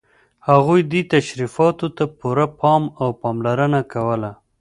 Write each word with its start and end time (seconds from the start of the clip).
هغوی 0.49 0.81
دې 0.91 1.01
تشریفاتو 1.15 1.87
ته 1.97 2.03
پوره 2.17 2.47
پام 2.59 2.83
او 3.01 3.07
پاملرنه 3.21 3.81
کوله. 3.93 4.31